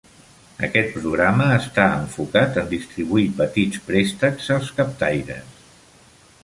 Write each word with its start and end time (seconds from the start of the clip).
Aquest 0.67 0.95
programa 0.95 1.49
està 1.57 1.85
enfocat 1.99 2.57
en 2.63 2.73
distribuir 2.73 3.27
petits 3.43 3.85
préstecs 3.91 4.53
als 4.59 4.75
captaires. 4.81 5.63